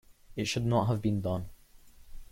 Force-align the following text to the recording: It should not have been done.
It 0.35 0.45
should 0.45 0.65
not 0.65 0.85
have 0.87 0.99
been 0.99 1.21
done. 1.21 1.45